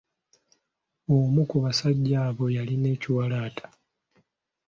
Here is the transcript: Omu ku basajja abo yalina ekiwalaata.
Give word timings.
Omu 1.15 1.41
ku 1.49 1.57
basajja 1.63 2.17
abo 2.27 2.45
yalina 2.55 2.87
ekiwalaata. 2.95 3.65